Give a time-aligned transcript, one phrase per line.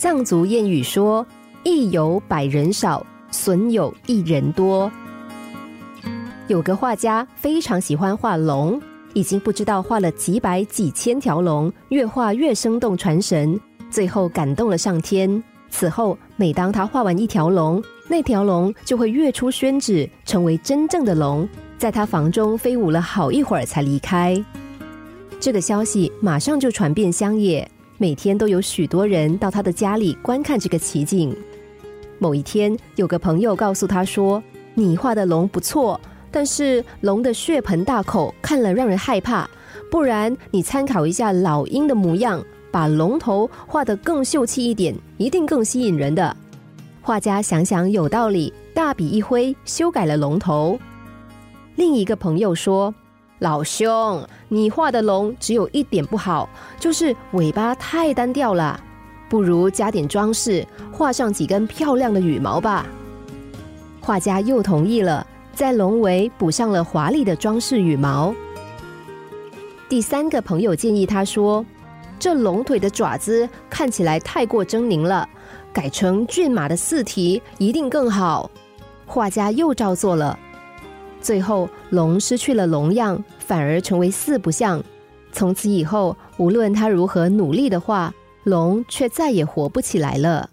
[0.00, 1.26] 藏族谚语说
[1.62, 4.90] ：“益有百人少，损有一人多。”
[6.48, 8.80] 有个画家非常喜欢画龙，
[9.12, 13.60] 已经不知道画了几百几千条龙，越画越生动传神，
[13.90, 15.44] 最后感动了上天。
[15.68, 24.42] 此后，每当他画完一条龙，那条龙就会跃出宣纸，成为真正的龙，在他房中飞舞了好一会儿才离开。
[25.38, 27.70] 这个消息马上就传遍乡野。
[28.00, 31.36] 每天都有许多人到他的家里观看这个奇景。
[32.18, 34.42] 某一天，有个朋友告诉他说
[34.72, 36.00] ：“你画的龙不错，
[36.30, 39.46] 但是龙的血盆大口看了让人害怕。
[39.90, 46.34] 不然你参考一下老鹰的模样，把龙头画得更秀气一点，一定更吸引人的。”
[47.02, 50.78] 画家想想有道理，大笔一挥，修改了龙头。
[51.76, 52.94] 另一个朋友说。
[53.40, 56.46] 老兄，你画的龙只有一点不好，
[56.78, 58.78] 就是尾巴太单调了，
[59.30, 62.86] 不如加点装饰，画上几根漂亮的羽毛吧。
[63.98, 68.34] 画家又同意了，在龙尾补上了华丽的装饰羽毛。
[69.88, 71.64] 第三个朋友建议他说
[72.20, 75.26] ：“这龙腿的爪子看起来太过狰狞了，
[75.72, 78.50] 改成骏马的四蹄一定更好。”
[79.06, 80.38] 画家又照做了。
[81.20, 84.82] 最后，龙失去了龙样，反而成为四不像。
[85.32, 88.12] 从此以后，无论他如何努力的画，
[88.44, 90.48] 龙却再也活不起来了。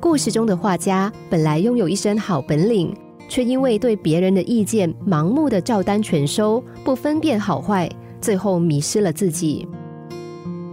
[0.00, 2.92] 故事中的画家本来拥有一身好本领，
[3.28, 7.88] 却因为对别人的意见盲目的照单全收，不分辨好坏，
[8.20, 9.68] 最后迷失了自己。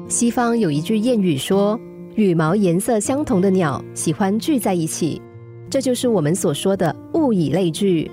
[0.08, 1.78] 西方有一句谚语说
[2.16, 5.22] ：“羽毛颜色相同的鸟喜欢聚在一起。”
[5.70, 8.10] 这就是我们所说的物以类聚。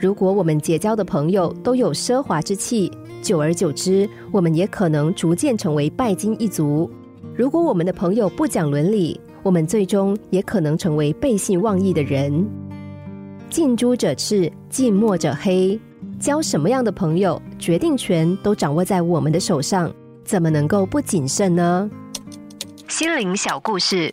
[0.00, 6.90] 如果我们结交的朋友都有奢华之气，久而久之，我们也可能逐渐成为拜金一族。
[7.34, 12.46] 如果我们的朋友不讲伦理，我们最终也可能成为背信忘义的人。
[13.50, 15.78] 近朱者赤，近墨者黑。
[16.18, 19.92] 交什么样的朋友，决定权都掌握在我们的手上，
[20.24, 21.88] 怎么能够不谨慎呢？
[22.88, 24.12] 心灵小故事。